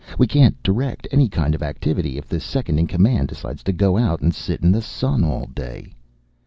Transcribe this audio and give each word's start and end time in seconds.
We 0.17 0.25
can't 0.25 0.57
direct 0.63 1.07
any 1.11 1.29
kind 1.29 1.53
of 1.53 1.61
activity 1.61 2.17
if 2.17 2.27
the 2.27 2.39
Second 2.39 2.79
in 2.79 2.87
Command 2.87 3.27
decides 3.27 3.61
to 3.61 3.71
go 3.71 3.97
out 3.99 4.19
and 4.21 4.33
sit 4.33 4.63
in 4.63 4.71
the 4.71 4.81
sun 4.81 5.23
all 5.23 5.45
day. 5.45 5.93